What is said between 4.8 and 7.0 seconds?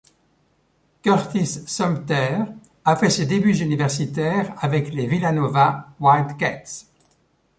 les Villanova Wildcats.